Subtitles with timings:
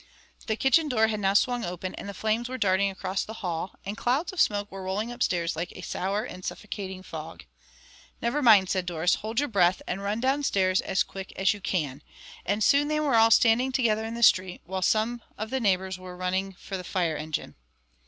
[0.47, 3.75] The kitchen door had now swung open, and the flames were darting across the hall;
[3.85, 7.43] and clouds of smoke were rolling upstairs like a sour and suffocating fog.
[8.19, 9.13] "Never mind," said Doris.
[9.21, 12.01] "Hold your breath, and run downstairs as quick as you can,"
[12.47, 15.99] and soon they were all standing together in the street, while some of the neighbours
[15.99, 17.53] were running for the fire engine.